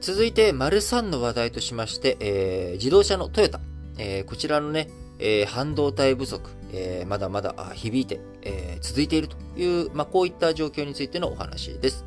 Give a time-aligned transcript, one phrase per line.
[0.00, 3.60] 続いて、丸3の話題としまして、えー、自動車のトヨタ。
[3.98, 4.88] えー、こちらのね、
[5.18, 12.06] えー、半導体不足、えー、まだまだ響いて、えー、続いているという、まあ、こういった状況についてのお話です。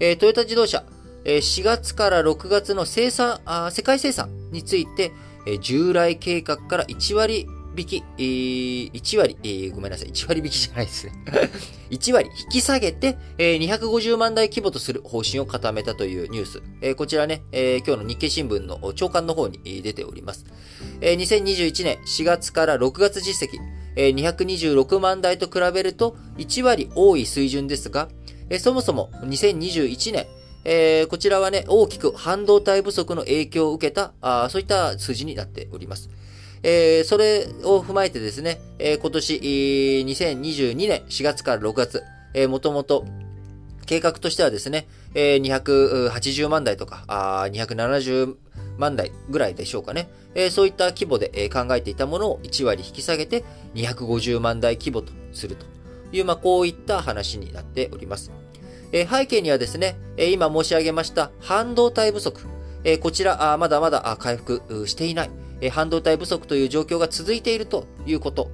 [0.00, 0.84] えー、トヨタ自動車、
[1.24, 5.12] えー、4月から6月の生産、あ世界生産について、
[5.46, 7.46] えー、従来計画から1割
[7.76, 11.12] 引き、えー、1割、えー、ごめんなさい、1割引きじゃないですね。
[11.90, 16.62] 1割引き下げて、えー、250万台規模とする方針を固めたというニュース。
[16.80, 20.46] えー、こちらね、えー、今日の日経新聞の長官の方に出ております。
[21.00, 23.58] えー、2021年4月から6月実績、
[23.96, 28.08] えー、226万台と比べると1割多い水準ですが、
[28.50, 30.26] えー、そもそも2021年、
[30.64, 36.10] えー、こちらはね、大きく半導体不足の影響を受けた、あそういった数字になっております。
[36.68, 39.34] えー、それを踏まえてですね、えー、今年、
[40.04, 42.02] 2022年4月から6月、
[42.34, 43.06] えー、もともと、
[43.86, 48.34] 計画としてはですね、えー、280万台とか、あ270
[48.78, 50.08] 万台ぐらいでしょうかね。
[50.34, 53.44] えー、そういった規模で、えー、考えていたものを1割引き下げて
[53.76, 55.66] 250万台規模とすると
[56.10, 58.32] いう、まあ、こういった話になっております。
[58.90, 62.40] えー、背景にはですね、え今申し上げました半導体不足、
[62.86, 68.48] えこちらあまだまだ回復していない、え半導体不足という状況が続いているということ、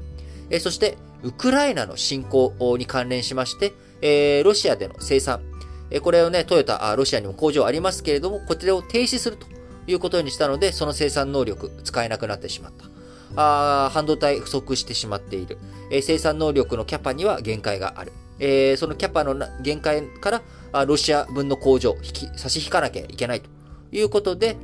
[0.49, 5.43] えそしてウクライナの侵攻に関連しまして、えロシアでの生産、
[5.91, 9.47] えこれをね、トヨタ、ロシアにも工場ありますけれども、こちらを停止すると
[9.87, 12.87] いうことにしたので、その生産能力使えなくなってしまった。
[13.35, 15.57] あ半導体不足してしまっている、
[15.91, 18.13] えー、生産能力のキャパには限界がある。
[18.39, 23.52] えー、そのキャパの限界からあロシア分の工場引き差し引かなきゃいけないと。
[23.93, 24.57] いうことで、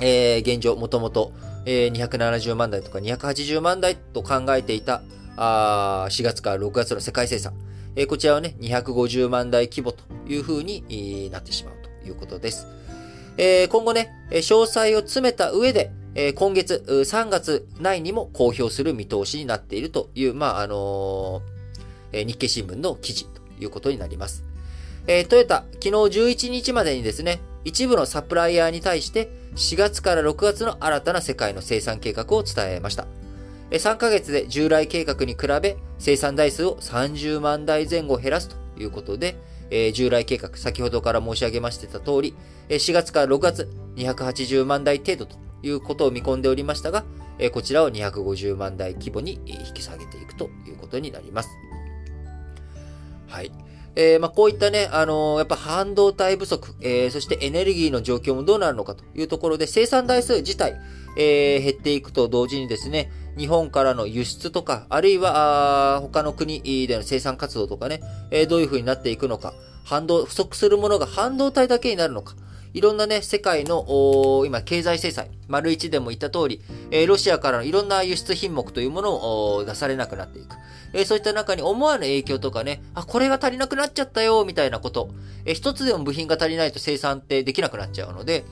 [0.00, 1.32] えー、現状、もともと、
[1.64, 5.02] えー、270万台とか280万台と考えていた
[5.36, 7.54] あ4月から6月の世界生産、
[7.96, 12.66] えー、こちらはね、250万台規模というふうになってしまうということです。
[13.38, 24.44] えー、今後ね、詳細を詰めた上で、えー、今月3月内にも公表する見通しになっているという、まあ、あのー、日経新聞の記事ということになります。
[25.06, 33.06] えー、トヨタ、昨日11日までにですね、一部のサプライヤーに対して4月から6月の新たな世界の生産計画を伝えました。
[33.70, 39.36] 3ヶ月で従来計画に比べ生産台数を30万台前後減らすということで、
[39.94, 42.34] 従来計画、先ほどから申し上げましてた通り、
[42.68, 47.04] 4月から6月280万台程度ということを見込んでおりましたが、
[47.52, 51.48] こちらを250万台規模に引き下げていくということになります。
[53.26, 53.50] はい。
[53.94, 60.80] えー、まあ、こういったね、あのー、やっぱ半導体不足、えー、そしてエネルギーの状況もどうなるのかというところで、生産台数自体、
[61.18, 68.00] え減っていくと同時にですね、日本からの輸出とか、あるいは、他の国での生産活動とかね、
[68.30, 69.52] えどういう風になっていくのか、
[69.84, 72.34] 反動、不足するものが半導体だけになるのか、
[72.74, 80.56] いろんなね、世界の、今、経済制裁、丸一でも言った通り、えー、ロシアからのいろんな輸出品目というものを出されなくなっていく。
[80.94, 85.10] えー、そういった中に思わぬ影響とかね、あ、これが足りなくなっちゃったよ、みたいなこと。
[85.44, 88.44] えー、一つでも部品が足りないと生産ってできなくなっちゃうので、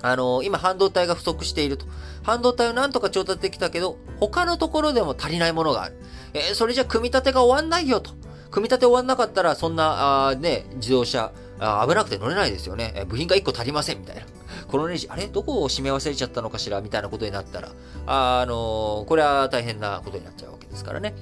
[0.00, 1.86] あの、今半導体が不足していると。
[2.22, 5.96] 半導体をなんとか調達できたけど、他のところでも足りないものがある。
[6.34, 8.10] え、それじゃ組み立てが終わんないよと。
[8.50, 13.04] 組み立て終わんなかったら、そんな、あね、自動車、あ危なくて乗れないですよね。
[13.08, 14.22] 部品が1個足りません、みたいな。
[14.68, 15.26] このネジ、あれ？
[15.26, 16.80] どこを締め忘れちゃったのかしら？
[16.80, 17.68] みたいなことになったら、
[18.06, 21.14] あ、あのー、これは大変なことになっちゃうわけですからね。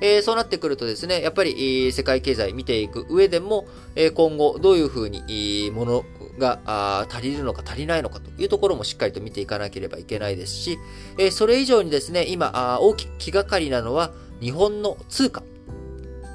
[0.00, 6.04] えー、そうなってくるとですね、やっぱり、世界経済見ていく上でも、え、今後どういうふうに、もの
[6.38, 10.78] が足りるのか足りないのかというところもしっかりと見ていかなければいけないですし、
[11.16, 15.42] え、それ以上にですね、今大きく気がかりなのは日本の通貨。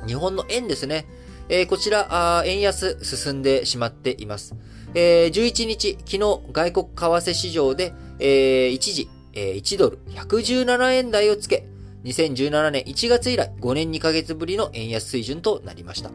[0.08, 1.06] 日本の円ですね。
[1.54, 4.56] えー、こちら、円安進んでしまっています。
[4.94, 6.20] えー、11日、昨日
[6.54, 11.68] 外国為替市場で、えー、一時、えー、1ドル117円台をつけ、
[12.06, 16.10] 2017年1月以来5年2ヶ月ぶりの円安水準となりました。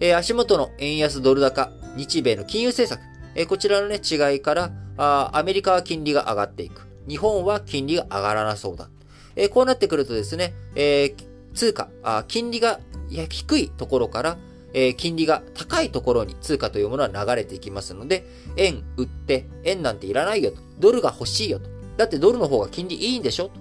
[0.00, 3.00] えー、足元の円安ドル高、日米の金融政策、
[3.36, 6.88] えー、こちらのね、違いからあ、アメリカは金利が上がっていく。
[7.08, 8.90] 日本は金利が上がらなそうだ。
[9.36, 12.80] えー、こうなってくるとですね、えー、通貨、あ金利が
[13.10, 14.38] 低いところから、
[14.74, 20.58] えー、金利が高いところに通貨というものは流れていきますので、円売って、円なんていらないよと。
[20.78, 21.68] ドルが欲しいよと。
[21.96, 23.52] だってドルの方が金利いいんでしょと。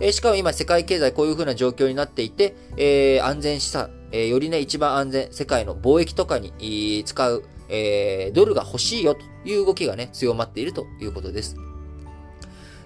[0.00, 11.56] えー、しかも今世界経済こういう風な状況になっていて、えー、安全資産、えー、よりね、一番安全、世界の貿易とかに使う、えー、ドルが欲しいよという動きがね、強まっているということです。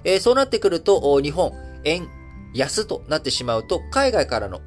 [0.04, 1.52] えー、そうなってくると、日本、
[1.84, 2.08] 円、
[2.54, 4.60] 安となってしまうと、海外からの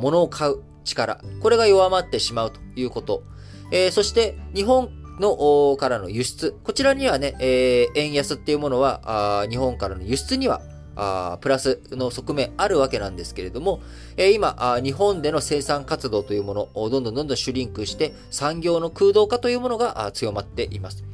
[0.00, 3.22] 物を買う力、これが弱まってしまうということ。
[3.70, 4.90] えー、そして、日本
[5.20, 6.56] の、からの輸出。
[6.64, 10.62] こちらにはね、えー、円安っていうものは、日本からの輸出には、
[11.00, 13.80] あプラスの側面あるわけなんですけれども、
[14.16, 21.04] えー、今あ、日本での生産活動というものをどんどんどんどんシュリンクして、産業の空洞化というものが強まっています。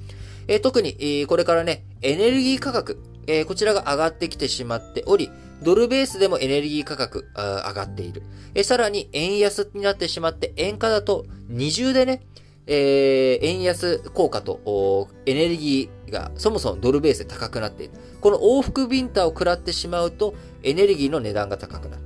[0.49, 5.31] えー、特に、えー、これからね、エネルギー価格、えー、こちらが上がってきてしまっており、
[5.65, 8.23] ドルベースでもエネルギー価格上がっている。
[8.55, 12.23] えさらに円安になってしまって円価だと二重でね、
[12.67, 17.95] えー、円安効果とエネルギーがそもそもドルベースで高くなっている。
[18.21, 22.04] この往復ビンタを食らってしまうとエネルギーの値段が高くなる。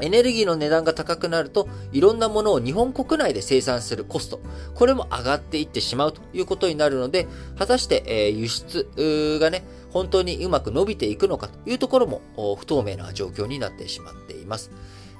[0.00, 4.40] エネルギーの値段が高くなると、いろんなものを日本国内で生産するコスト、
[4.74, 7.26] これも上がっていってしまうということになるので、
[7.58, 12.20] 果たして、え、輸出がね、本当にうまく伸びていくのかというところも
[12.58, 14.70] 不透明な状況になってしまっています。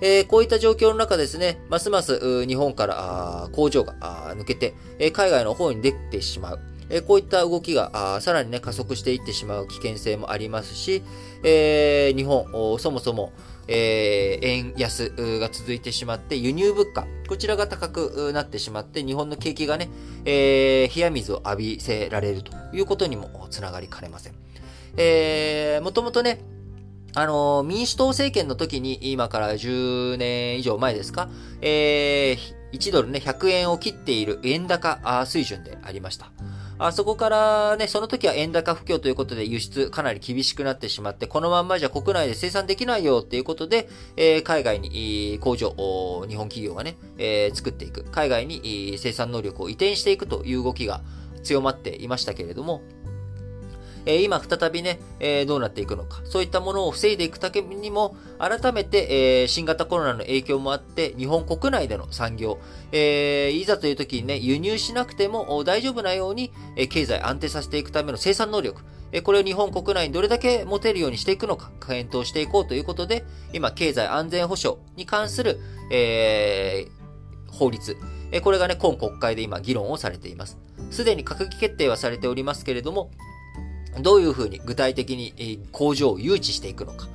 [0.02, 4.74] えー、こういった状況の中ですね、ますます日本から工場が抜けて、
[5.12, 6.60] 海外の方に出てしまう。
[7.06, 11.02] こういった動きがさらにね、加速していってしまう危険性もありますし、
[11.44, 13.32] えー、日本、そもそも、
[13.72, 19.88] えー、円安が続いてしまって、輸入物価、こちらが高くなってしまって、日本の景気がね、
[20.24, 24.34] えー、冷や水を浴びせられるということにもつながりかねません。
[24.96, 26.40] えー、もともとね、
[27.14, 31.28] あの、民主党政権の時に、今から10年以上前ですか、
[31.60, 36.32] えー、1ドルね、100円を切っている円高水準でありました。
[36.82, 43.86] あそこからね、その時は円高不況ということで輸出かなり厳しくなってしまって、このまんまじゃ国内で生産できないよっていうことで、
[44.16, 45.74] えー、海外に工場、
[46.26, 51.02] 日本企業がね、えー、作っていく、海外に生産能力を移転していくという動きが
[51.42, 52.80] 強まっていましたけれども、
[54.06, 62.58] えー、今再びね、えー、どうなっていくのか、そういったものを防いでいくためにも、改めて、えー、新型コロナの影響もあって、日本国内での産業、
[62.92, 68.82] えいざという時にね、輸入しなくても大丈夫なように、え経済安定させていくための生産能力、
[69.12, 75.58] えこれを日本国内にどれだけ持てるようにしていくのか、検討していこうということで、今、経済安全保障に関する、
[75.90, 76.86] え
[77.50, 77.96] 法律、
[78.42, 80.58] これがね、今国会で今議論をされています。
[80.90, 83.10] すでに閣議決定はされておりますけれども、
[83.98, 87.08] どういうふうに具体的に工場を誘致していくのか。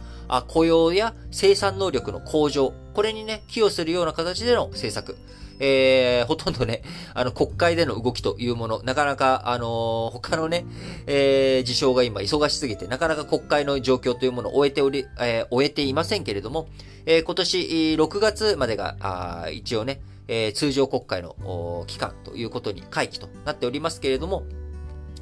[0.48, 2.74] 雇用や生産能力の向上。
[2.94, 5.18] これにね、寄与するような形での政策。
[5.60, 6.82] えー、ほとんどね、
[7.14, 10.66] あの、国会での動きというもの、なかなか、あのー、他のね、
[11.08, 16.68] えー、事象が今忙しすぎて、なかなか国会の状況というものを終えており、えー、終えていませんけれども、
[17.06, 17.58] えー、今年
[17.96, 24.44] 6月までが、あ一応ね、えー、通常国会の期間ということに回帰となっておりますけれども、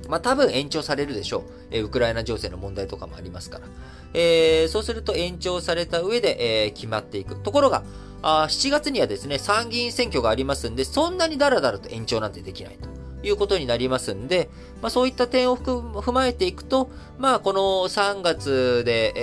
[0.09, 1.44] まあ多分延長されるでしょう。
[1.71, 3.65] え、ウクライナ情勢の問題とかもありますから。
[4.13, 7.35] えー、そうすると延長された上で、えー、決まっていく。
[7.35, 7.83] ところが、
[8.21, 12.94] あ7月にはですね、参議院選挙がありますんで、そんなにダラダラと延長なんてできないと。
[13.25, 14.50] いうことになりますんで、
[14.81, 19.13] まあそういった点を踏まえていくと、まあこの3月で、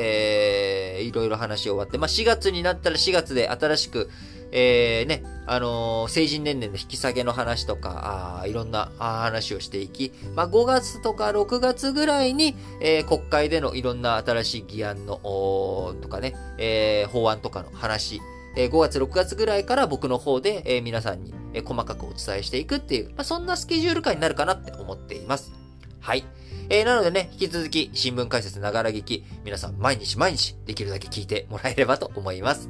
[0.97, 4.11] えー、いろいろ話終わって、まあ4月になったら4月で新しく、
[4.53, 15.17] えー、ね、あのー、成人年齢の引き下げの話とか、あいろんな話をしていき、まあ、5月とか6月ぐらいに、えー、国会でのいろんな新しい議案の、
[16.01, 18.21] とかね、えー、法案とかの話、
[18.57, 25.60] えー、5月、6月ぐらいから僕の方で、えー、皆さんに、えー、細かくお伝えしていくっていう、まあ、そんなスケジュール感になるかなって思っています。
[26.01, 26.25] はい。
[26.69, 32.69] えー、なのでね、引き続き新聞解説ながら劇、皆さん毎日毎日できるだけ聞いてもらえればと思います。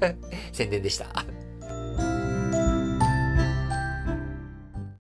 [0.52, 1.37] 宣伝でした。